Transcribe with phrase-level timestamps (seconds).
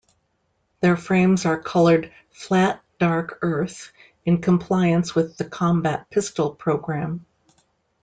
[0.79, 3.91] Their frames are colored "Flat Dark Earth"
[4.25, 7.23] in compliance with the Combat Pistol program.